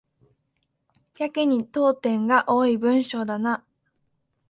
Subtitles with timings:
[1.19, 3.63] やけに読点が多い文章だな